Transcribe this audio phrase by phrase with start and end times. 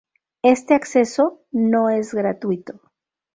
[0.41, 2.81] Este acceso no es gratuito.